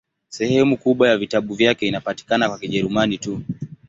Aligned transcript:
Sehemu 0.29 0.77
kubwa 0.77 1.09
ya 1.09 1.17
vitabu 1.17 1.53
vyake 1.53 1.87
inapatikana 1.87 2.49
kwa 2.49 2.59
Kijerumani 2.59 3.17
tu. 3.17 3.41